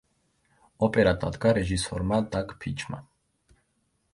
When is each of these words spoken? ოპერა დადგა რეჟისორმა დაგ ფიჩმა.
ოპერა 0.87 1.13
დადგა 1.23 1.51
რეჟისორმა 1.57 2.17
დაგ 2.37 2.47
ფიჩმა. 2.65 2.99